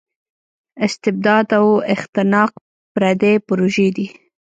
[0.85, 2.51] استبداد او اختناق
[2.93, 4.07] پردۍ پروژې دي.